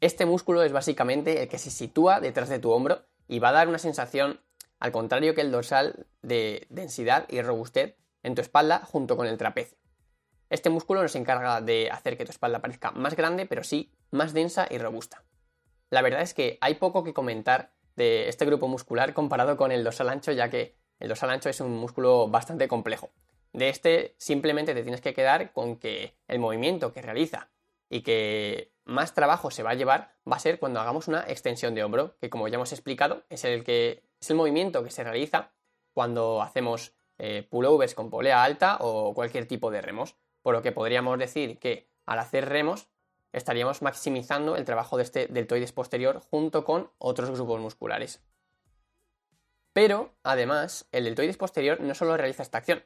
Este 0.00 0.26
músculo 0.26 0.62
es 0.62 0.72
básicamente 0.72 1.42
el 1.42 1.48
que 1.48 1.58
se 1.58 1.70
sitúa 1.70 2.20
detrás 2.20 2.48
de 2.48 2.58
tu 2.58 2.70
hombro 2.70 3.06
y 3.26 3.38
va 3.38 3.48
a 3.48 3.52
dar 3.52 3.68
una 3.68 3.78
sensación 3.78 4.40
al 4.78 4.92
contrario 4.92 5.34
que 5.34 5.40
el 5.40 5.50
dorsal 5.50 6.06
de 6.22 6.66
densidad 6.68 7.26
y 7.30 7.40
robustez 7.40 7.96
en 8.22 8.34
tu 8.34 8.42
espalda 8.42 8.80
junto 8.80 9.16
con 9.16 9.26
el 9.26 9.38
trapecio. 9.38 9.78
Este 10.50 10.70
músculo 10.70 11.02
nos 11.02 11.16
encarga 11.16 11.60
de 11.60 11.90
hacer 11.90 12.16
que 12.16 12.24
tu 12.24 12.30
espalda 12.30 12.60
parezca 12.60 12.90
más 12.90 13.16
grande, 13.16 13.46
pero 13.46 13.64
sí 13.64 13.92
más 14.10 14.32
densa 14.32 14.66
y 14.70 14.78
robusta. 14.78 15.24
La 15.90 16.02
verdad 16.02 16.22
es 16.22 16.34
que 16.34 16.58
hay 16.60 16.74
poco 16.74 17.02
que 17.02 17.14
comentar 17.14 17.72
de 17.96 18.28
este 18.28 18.44
grupo 18.44 18.68
muscular 18.68 19.14
comparado 19.14 19.56
con 19.56 19.72
el 19.72 19.84
dorsal 19.84 20.08
ancho, 20.08 20.32
ya 20.32 20.50
que 20.50 20.76
el 20.98 21.08
dorsal 21.08 21.30
ancho 21.30 21.48
es 21.48 21.60
un 21.60 21.76
músculo 21.76 22.28
bastante 22.28 22.68
complejo. 22.68 23.10
De 23.54 23.68
este 23.68 24.16
simplemente 24.18 24.74
te 24.74 24.82
tienes 24.82 25.00
que 25.00 25.14
quedar 25.14 25.52
con 25.52 25.76
que 25.76 26.16
el 26.26 26.40
movimiento 26.40 26.92
que 26.92 27.00
realiza 27.00 27.50
y 27.88 28.02
que 28.02 28.72
más 28.84 29.14
trabajo 29.14 29.52
se 29.52 29.62
va 29.62 29.70
a 29.70 29.74
llevar 29.74 30.16
va 30.30 30.36
a 30.36 30.40
ser 30.40 30.58
cuando 30.58 30.80
hagamos 30.80 31.06
una 31.06 31.20
extensión 31.28 31.72
de 31.72 31.84
hombro, 31.84 32.16
que 32.20 32.28
como 32.28 32.48
ya 32.48 32.56
hemos 32.56 32.72
explicado, 32.72 33.22
es 33.30 33.44
el, 33.44 33.62
que, 33.62 34.02
es 34.20 34.28
el 34.28 34.36
movimiento 34.36 34.82
que 34.82 34.90
se 34.90 35.04
realiza 35.04 35.52
cuando 35.92 36.42
hacemos 36.42 36.96
eh, 37.18 37.46
pullovers 37.48 37.94
con 37.94 38.10
polea 38.10 38.42
alta 38.42 38.76
o 38.80 39.14
cualquier 39.14 39.46
tipo 39.46 39.70
de 39.70 39.80
remos. 39.80 40.16
Por 40.42 40.56
lo 40.56 40.60
que 40.60 40.72
podríamos 40.72 41.16
decir 41.16 41.60
que 41.60 41.88
al 42.06 42.18
hacer 42.18 42.48
remos 42.48 42.88
estaríamos 43.32 43.82
maximizando 43.82 44.56
el 44.56 44.64
trabajo 44.64 44.96
de 44.96 45.04
este 45.04 45.28
deltoides 45.28 45.70
posterior 45.70 46.20
junto 46.28 46.64
con 46.64 46.90
otros 46.98 47.30
grupos 47.30 47.60
musculares. 47.60 48.20
Pero, 49.72 50.12
además, 50.24 50.88
el 50.90 51.04
deltoides 51.04 51.36
posterior 51.36 51.80
no 51.80 51.94
solo 51.94 52.16
realiza 52.16 52.42
esta 52.42 52.58
acción, 52.58 52.84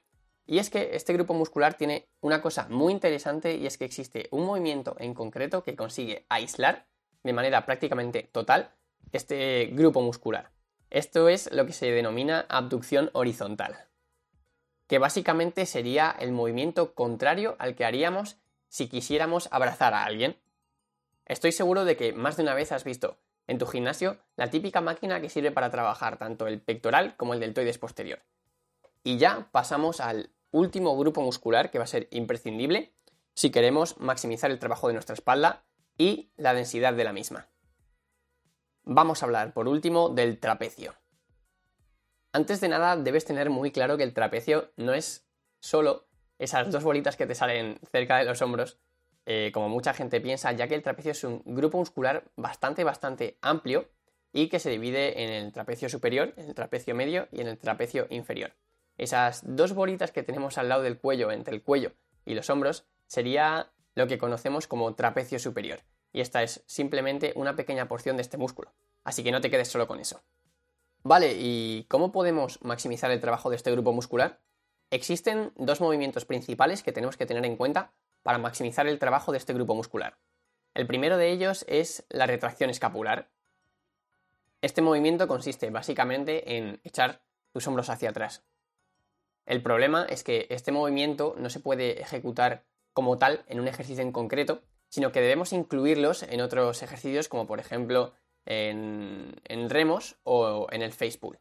y 0.50 0.59
es 0.59 0.71
que 0.71 0.97
este 0.97 1.12
grupo 1.12 1.35
muscular 1.35 1.75
tiene 1.75 2.09
una 2.23 2.40
cosa 2.40 2.67
muy 2.71 2.95
interesante 2.95 3.57
y 3.57 3.67
es 3.67 3.76
que 3.76 3.85
existe 3.85 4.28
un 4.31 4.47
movimiento 4.47 4.97
en 4.99 5.12
concreto 5.12 5.62
que 5.62 5.76
consigue 5.76 6.25
aislar 6.31 6.87
de 7.23 7.35
manera 7.35 7.67
prácticamente 7.67 8.23
total 8.23 8.75
este 9.12 9.67
grupo 9.73 10.00
muscular. 10.00 10.50
Esto 10.88 11.28
es 11.28 11.52
lo 11.52 11.67
que 11.67 11.75
se 11.75 11.90
denomina 11.90 12.47
abducción 12.49 13.11
horizontal, 13.12 13.88
que 14.87 14.99
básicamente 14.99 15.67
sería 15.67 16.17
el 16.19 16.33
movimiento 16.33 16.95
contrario 16.95 17.55
al 17.59 17.75
que 17.75 17.85
haríamos 17.85 18.38
si 18.69 18.88
quisiéramos 18.88 19.50
abrazar 19.52 19.93
a 19.93 20.05
alguien. 20.05 20.38
Estoy 21.26 21.52
seguro 21.52 21.85
de 21.85 21.99
que 21.99 22.14
más 22.14 22.38
de 22.38 22.45
una 22.45 22.55
vez 22.55 22.73
has 22.73 22.85
visto 22.85 23.19
en 23.49 23.59
tu 23.59 23.67
gimnasio 23.67 24.17
la 24.37 24.49
típica 24.49 24.81
máquina 24.81 25.21
que 25.21 25.28
sirve 25.28 25.52
para 25.52 25.71
trabajar 25.71 26.17
tanto 26.17 26.47
el 26.47 26.59
pectoral 26.62 27.17
como 27.19 27.35
el 27.35 27.40
deltoides 27.40 27.76
posterior. 27.76 28.23
Y 29.05 29.19
ya 29.19 29.49
pasamos 29.52 30.00
al 30.00 30.31
último 30.50 30.97
grupo 30.97 31.21
muscular 31.23 31.71
que 31.71 31.78
va 31.78 31.85
a 31.85 31.88
ser 31.88 32.09
imprescindible 32.11 32.93
si 33.35 33.50
queremos 33.50 33.99
maximizar 33.99 34.50
el 34.50 34.59
trabajo 34.59 34.88
de 34.88 34.95
nuestra 34.95 35.14
espalda 35.14 35.64
y 35.97 36.31
la 36.37 36.55
densidad 36.55 36.95
de 36.95 37.05
la 37.05 37.12
misma. 37.12 37.49
Vamos 38.85 39.23
a 39.23 39.26
hablar 39.26 39.52
por 39.52 39.69
último 39.69 40.09
del 40.09 40.38
trapecio. 40.38 40.95
Antes 42.33 42.61
de 42.61 42.69
nada 42.69 42.97
debes 42.97 43.25
tener 43.25 43.50
muy 43.50 43.71
claro 43.71 43.97
que 43.97 44.02
el 44.02 44.14
trapecio 44.14 44.73
no 44.76 44.95
es 44.95 45.26
solo 45.61 46.09
esas 46.38 46.71
dos 46.71 46.85
bolitas 46.85 47.17
que 47.17 47.26
te 47.26 47.35
salen 47.35 47.78
cerca 47.90 48.17
de 48.19 48.25
los 48.25 48.40
hombros, 48.43 48.78
eh, 49.26 49.50
como 49.52 49.69
mucha 49.69 49.93
gente 49.93 50.21
piensa, 50.21 50.52
ya 50.52 50.69
que 50.69 50.75
el 50.75 50.83
trapecio 50.83 51.12
es 51.12 51.25
un 51.25 51.43
grupo 51.45 51.78
muscular 51.78 52.25
bastante, 52.37 52.85
bastante 52.85 53.38
amplio 53.43 53.88
y 54.33 54.49
que 54.49 54.61
se 54.61 54.71
divide 54.71 55.23
en 55.23 55.31
el 55.31 55.52
trapecio 55.52 55.88
superior, 55.88 56.33
en 56.37 56.49
el 56.49 56.55
trapecio 56.55 56.95
medio 56.95 57.28
y 57.33 57.40
en 57.40 57.49
el 57.49 57.59
trapecio 57.59 58.07
inferior 58.11 58.52
esas 58.99 59.43
dos 59.45 59.73
bolitas 59.73 60.12
que 60.12 60.23
tenemos 60.23 60.59
al 60.59 60.69
lado 60.69 60.83
del 60.83 60.99
cuello, 60.99 61.31
entre 61.31 61.55
el 61.55 61.62
cuello 61.62 61.93
y 62.26 62.35
los 62.35 62.50
hombros, 62.50 62.85
sería 63.07 63.71
lo 63.95 64.07
que 64.07 64.19
conocemos 64.19 64.67
como 64.67 64.95
trapecio 64.95 65.38
superior. 65.38 65.81
Y 66.12 66.21
esta 66.21 66.43
es 66.43 66.62
simplemente 66.67 67.33
una 67.37 67.57
pequeña 67.57 67.88
porción 67.88 68.17
de 68.17 68.23
este 68.23 68.37
músculo. 68.37 68.73
Así 69.05 69.23
que 69.23 69.33
no 69.33 69.40
te 69.40 69.50
quedes 69.50 69.69
solo 69.69 69.87
con 69.87 70.00
eso. 70.00 70.23
Vale, 71.02 71.35
¿y 71.38 71.87
cómo 71.88 72.12
podemos 72.12 72.62
maximizar 72.62 73.11
el 73.11 73.21
trabajo 73.21 73.50
de 73.50 73.57
este 73.57 73.71
grupo 73.71 73.93
muscular? 73.93 74.40
Existen 74.90 75.52
dos 75.57 75.81
movimientos 75.81 76.25
principales 76.25 76.83
que 76.83 76.93
tenemos 76.93 77.17
que 77.17 77.26
tener 77.26 77.45
en 77.45 77.57
cuenta 77.57 77.93
para 78.23 78.38
maximizar 78.38 78.87
el 78.87 78.99
trabajo 78.99 79.33
de 79.33 79.38
este 79.38 79.55
grupo 79.55 79.75
muscular. 79.75 80.19
El 80.75 80.87
primero 80.87 81.17
de 81.17 81.31
ellos 81.31 81.64
es 81.69 82.05
la 82.09 82.26
retracción 82.26 82.71
escapular. 82.71 83.31
Este 84.61 84.83
movimiento 84.83 85.28
consiste 85.28 85.71
básicamente 85.71 86.57
en 86.57 86.81
echar 86.85 87.23
tus 87.52 87.67
hombros 87.67 87.90
hacia 87.90 88.11
atrás, 88.11 88.45
el 89.49 89.62
problema 89.62 90.05
es 90.11 90.25
que 90.25 90.47
este 90.50 90.73
movimiento 90.73 91.35
no 91.38 91.49
se 91.49 91.59
puede 91.59 92.02
ejecutar 92.02 92.64
como 92.93 93.17
tal 93.17 93.47
en 93.49 93.61
un 93.61 93.67
ejercicio 93.67 94.02
en 94.02 94.12
concreto, 94.12 94.61
sino 94.90 95.11
que 95.11 95.23
debemos 95.23 95.55
incluirlos 95.55 96.23
en 96.23 96.43
otros 96.43 96.83
ejercicios 96.83 97.31
como 97.31 97.47
por 97.47 97.59
ejemplo 97.59 98.12
en, 98.45 99.40
remos 99.71 100.17
o 100.23 100.67
en 100.71 100.83
el 100.83 100.93
face 100.93 101.17
pull. 101.19 101.38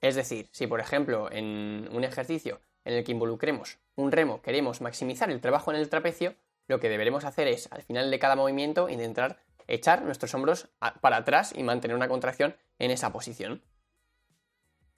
Es 0.00 0.16
decir, 0.16 0.48
si 0.50 0.66
por 0.66 0.80
ejemplo 0.80 1.30
en 1.30 1.88
un 1.92 2.02
ejercicio 2.02 2.60
en 2.84 2.94
el 2.94 3.04
que 3.04 3.12
involucremos 3.12 3.78
un 3.94 4.10
remo 4.10 4.42
queremos 4.42 4.80
maximizar 4.80 5.30
el 5.30 5.40
trabajo 5.40 5.70
en 5.70 5.76
el 5.76 5.88
trapecio, 5.88 6.34
lo 6.66 6.80
que 6.80 6.88
deberemos 6.88 7.24
hacer 7.24 7.46
es 7.46 7.70
al 7.70 7.82
final 7.82 8.10
de 8.10 8.18
cada 8.18 8.34
movimiento 8.34 8.88
intentar 8.88 9.38
echar 9.68 10.02
nuestros 10.02 10.34
hombros 10.34 10.68
para 11.00 11.18
atrás 11.18 11.52
y 11.56 11.62
mantener 11.62 11.96
una 11.96 12.08
contracción 12.08 12.56
en 12.80 12.90
esa 12.90 13.12
posición. 13.12 13.62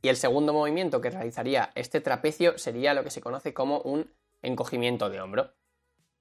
Y 0.00 0.08
el 0.08 0.16
segundo 0.16 0.52
movimiento 0.52 1.00
que 1.00 1.10
realizaría 1.10 1.72
este 1.74 2.00
trapecio 2.00 2.56
sería 2.58 2.94
lo 2.94 3.02
que 3.04 3.10
se 3.10 3.20
conoce 3.20 3.52
como 3.52 3.80
un 3.80 4.12
encogimiento 4.42 5.10
de 5.10 5.20
hombro. 5.20 5.54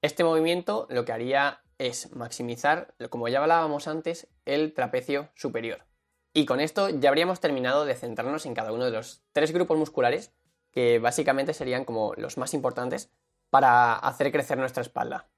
Este 0.02 0.24
movimiento 0.24 0.86
lo 0.90 1.04
que 1.04 1.12
haría 1.12 1.62
es 1.78 2.14
maximizar, 2.14 2.94
como 3.10 3.28
ya 3.28 3.40
hablábamos 3.40 3.86
antes, 3.86 4.28
el 4.44 4.74
trapecio 4.74 5.30
superior. 5.34 5.86
Y 6.34 6.44
con 6.44 6.60
esto 6.60 6.88
ya 6.88 7.08
habríamos 7.08 7.40
terminado 7.40 7.84
de 7.84 7.94
centrarnos 7.94 8.46
en 8.46 8.54
cada 8.54 8.72
uno 8.72 8.84
de 8.84 8.90
los 8.90 9.22
tres 9.32 9.52
grupos 9.52 9.78
musculares 9.78 10.32
que 10.72 10.98
básicamente 10.98 11.54
serían 11.54 11.84
como 11.84 12.14
los 12.14 12.36
más 12.36 12.54
importantes 12.54 13.10
para 13.50 13.94
hacer 13.94 14.30
crecer 14.32 14.58
nuestra 14.58 14.82
espalda. 14.82 15.30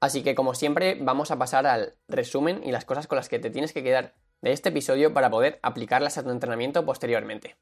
Así 0.00 0.22
que 0.22 0.34
como 0.34 0.54
siempre 0.54 0.96
vamos 1.00 1.30
a 1.30 1.38
pasar 1.38 1.66
al 1.66 1.96
resumen 2.06 2.62
y 2.64 2.70
las 2.70 2.84
cosas 2.84 3.06
con 3.06 3.16
las 3.16 3.28
que 3.28 3.38
te 3.38 3.50
tienes 3.50 3.72
que 3.72 3.82
quedar 3.82 4.14
de 4.40 4.52
este 4.52 4.68
episodio 4.68 5.12
para 5.12 5.30
poder 5.30 5.58
aplicarlas 5.62 6.18
a 6.18 6.22
tu 6.22 6.30
entrenamiento 6.30 6.84
posteriormente. 6.84 7.56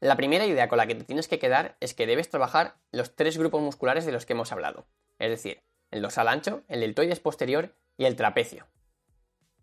La 0.00 0.16
primera 0.16 0.44
idea 0.44 0.68
con 0.68 0.78
la 0.78 0.86
que 0.86 0.94
te 0.94 1.04
tienes 1.04 1.28
que 1.28 1.38
quedar 1.38 1.76
es 1.80 1.94
que 1.94 2.06
debes 2.06 2.28
trabajar 2.28 2.76
los 2.92 3.14
tres 3.16 3.38
grupos 3.38 3.62
musculares 3.62 4.04
de 4.04 4.12
los 4.12 4.26
que 4.26 4.34
hemos 4.34 4.52
hablado, 4.52 4.86
es 5.18 5.30
decir, 5.30 5.62
el 5.90 6.02
dorsal 6.02 6.28
ancho, 6.28 6.62
el 6.68 6.80
deltoides 6.80 7.20
posterior 7.20 7.74
y 7.96 8.04
el 8.04 8.16
trapecio. 8.16 8.66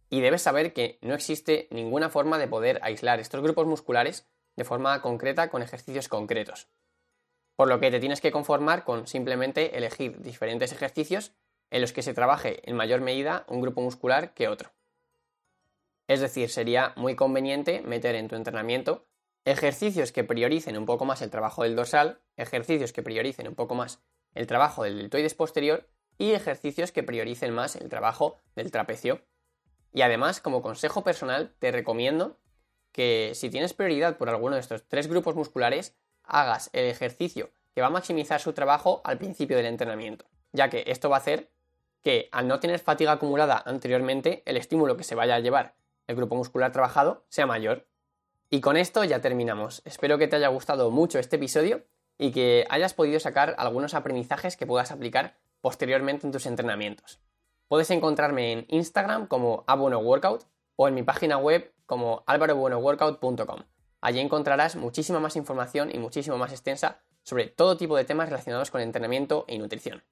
Y 0.10 0.22
debes 0.22 0.41
saber 0.41 0.74
que 0.74 0.98
no 1.01 1.13
existe 1.13 1.67
ninguna 1.70 2.10
forma 2.10 2.38
de 2.38 2.48
poder 2.48 2.79
aislar 2.81 3.20
estos 3.20 3.41
grupos 3.41 3.67
musculares 3.67 4.27
de 4.55 4.65
forma 4.65 5.01
concreta 5.01 5.50
con 5.50 5.62
ejercicios 5.62 6.10
concretos. 6.10 6.67
Por 7.55 7.67
lo 7.67 7.79
que 7.79 7.91
te 7.91 8.00
tienes 8.00 8.22
que 8.22 8.31
conformar 8.31 8.84
con 8.84 9.08
simplemente 9.08 9.77
elegir 9.77 10.22
diferentes 10.22 10.72
ejercicios 10.72 11.34
en 11.70 11.81
los 11.81 11.93
que 11.93 12.01
se 12.01 12.13
trabaje 12.13 12.67
en 12.70 12.75
mayor 12.75 13.01
medida 13.01 13.46
un 13.48 13.62
grupo 13.62 13.81
muscular 13.81 14.34
que 14.34 14.48
otro. 14.48 14.72
Es 16.12 16.20
decir, 16.20 16.50
sería 16.50 16.91
muy 16.98 17.15
conveniente 17.15 17.82
meter 17.84 18.15
en 18.15 18.27
tu 18.27 18.36
entrenamiento 18.36 19.08
ejercicios 19.46 20.12
que 20.12 20.25
prioricen 20.25 20.77
un 20.77 20.86
poco 20.86 21.06
más 21.06 21.22
el 21.22 21.30
trabajo 21.30 21.63
del 21.63 21.77
dorsal, 21.77 22.20
ejercicios 22.36 22.91
que 22.91 23.01
prioricen 23.01 23.48
un 23.48 23.56
poco 23.56 23.75
más 23.75 24.01
el 24.34 24.46
trabajo 24.46 24.84
del 24.84 24.98
deltoides 24.98 25.36
posterior 25.36 25.88
y 26.18 26.34
ejercicios 26.34 26.91
que 26.91 27.01
prioricen 27.01 27.53
más 27.53 27.77
el 27.77 27.88
trabajo 27.88 28.41
del 28.58 28.72
trapecio. 28.72 29.22
Y 29.94 30.01
además, 30.01 30.41
como 30.41 30.62
consejo 30.62 31.01
personal, 31.01 31.56
te 31.60 31.72
recomiendo 31.72 32.41
que 32.91 33.32
si 33.34 33.50
tienes 33.50 33.72
prioridad 33.72 34.18
por 34.18 34.27
alguno 34.27 34.56
de 34.56 34.62
estos 34.62 34.86
tres 34.89 35.08
grupos 35.08 35.36
musculares, 35.36 35.96
hagas 36.25 36.70
el 36.74 36.88
ejercicio 36.88 37.51
que 37.74 37.80
va 37.80 37.88
a 37.88 37.91
maximizar 37.91 38.41
su 38.41 38.51
trabajo 38.51 39.00
al 39.06 39.18
principio 39.18 39.56
del 39.56 39.68
entrenamiento, 39.68 40.25
ya 40.51 40.70
que 40.70 40.84
esto 40.88 41.10
va 41.10 41.15
a 41.15 41.20
hacer 41.20 41.50
que 42.01 42.27
al 42.34 42.50
no 42.50 42.60
tener 42.60 42.80
fatiga 42.80 43.13
acumulada 43.13 43.63
anteriormente, 43.65 44.44
el 44.46 44.58
estímulo 44.58 44.98
que 44.98 45.06
se 45.06 45.15
vaya 45.15 45.36
a 45.36 45.39
llevar 45.39 45.80
el 46.08 46.15
grupo 46.15 46.36
muscular 46.36 46.72
trabajado 46.72 47.25
sea 47.29 47.46
mayor. 47.46 47.88
Y 48.50 48.62
con 48.62 48.77
esto 48.77 49.03
ya 49.03 49.22
terminamos. 49.22 49.81
Espero 49.86 50.17
que 50.17 50.27
te 50.27 50.36
haya 50.36 50.50
gustado 50.50 50.91
mucho 50.91 51.20
este 51.20 51.38
episodio 51.38 51.86
y 52.17 52.31
que 52.31 52.65
hayas 52.70 52.93
podido 52.93 53.20
sacar 53.20 53.55
algunos 53.58 53.93
aprendizajes 53.93 54.58
que 54.58 54.67
puedas 54.67 54.91
aplicar 54.91 55.38
posteriormente 55.62 56.25
en 56.25 56.34
tus 56.34 56.46
entrenamientos. 56.46 57.20
Puedes 57.67 57.89
encontrarme 57.91 58.51
en 58.51 58.65
Instagram 58.67 59.27
como 59.27 59.63
workout 59.67 60.46
o 60.75 60.88
en 60.88 60.93
mi 60.93 61.03
página 61.03 61.38
web 61.38 61.74
como 61.86 62.24
alvarobuenoworkout.com. 62.27 63.62
Allí 64.01 64.20
encontrarás 64.20 64.75
muchísima 64.75 65.20
más 65.20 65.36
información 65.36 65.89
y 65.93 66.00
muchísimo 66.00 66.38
más 66.38 66.51
extensa 66.51 67.01
sobre 67.24 67.48
todo 67.48 67.77
tipo 67.77 67.96
de 67.96 68.05
temas 68.05 68.29
relacionados 68.29 68.72
con 68.72 68.81
entrenamiento 68.81 69.46
y 69.48 69.58
nutrición. 69.58 70.03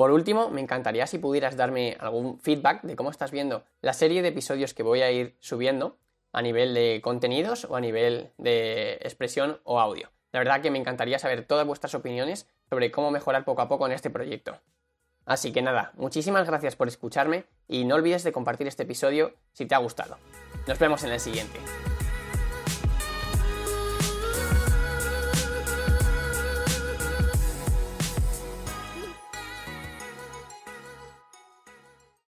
Por 0.00 0.12
último, 0.12 0.48
me 0.48 0.62
encantaría 0.62 1.06
si 1.06 1.18
pudieras 1.18 1.58
darme 1.58 1.98
algún 2.00 2.40
feedback 2.40 2.80
de 2.84 2.96
cómo 2.96 3.10
estás 3.10 3.30
viendo 3.32 3.64
la 3.82 3.92
serie 3.92 4.22
de 4.22 4.28
episodios 4.28 4.72
que 4.72 4.82
voy 4.82 5.02
a 5.02 5.10
ir 5.10 5.36
subiendo 5.40 5.98
a 6.32 6.40
nivel 6.40 6.72
de 6.72 7.02
contenidos 7.04 7.66
o 7.66 7.76
a 7.76 7.82
nivel 7.82 8.30
de 8.38 8.94
expresión 9.02 9.60
o 9.62 9.78
audio. 9.78 10.08
La 10.32 10.38
verdad 10.38 10.62
que 10.62 10.70
me 10.70 10.78
encantaría 10.78 11.18
saber 11.18 11.44
todas 11.44 11.66
vuestras 11.66 11.94
opiniones 11.94 12.48
sobre 12.70 12.90
cómo 12.90 13.10
mejorar 13.10 13.44
poco 13.44 13.60
a 13.60 13.68
poco 13.68 13.84
en 13.84 13.92
este 13.92 14.08
proyecto. 14.08 14.58
Así 15.26 15.52
que 15.52 15.60
nada, 15.60 15.92
muchísimas 15.96 16.46
gracias 16.46 16.76
por 16.76 16.88
escucharme 16.88 17.44
y 17.68 17.84
no 17.84 17.96
olvides 17.96 18.24
de 18.24 18.32
compartir 18.32 18.68
este 18.68 18.84
episodio 18.84 19.34
si 19.52 19.66
te 19.66 19.74
ha 19.74 19.78
gustado. 19.78 20.16
Nos 20.66 20.78
vemos 20.78 21.04
en 21.04 21.12
el 21.12 21.20
siguiente. 21.20 21.58